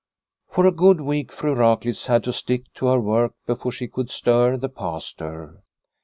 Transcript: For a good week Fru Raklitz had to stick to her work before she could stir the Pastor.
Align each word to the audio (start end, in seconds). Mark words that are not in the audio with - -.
For 0.49 0.65
a 0.65 0.71
good 0.71 0.99
week 1.01 1.31
Fru 1.31 1.53
Raklitz 1.53 2.07
had 2.07 2.23
to 2.23 2.33
stick 2.33 2.63
to 2.73 2.87
her 2.87 2.99
work 2.99 3.35
before 3.45 3.71
she 3.71 3.87
could 3.87 4.09
stir 4.09 4.57
the 4.57 4.67
Pastor. 4.67 5.61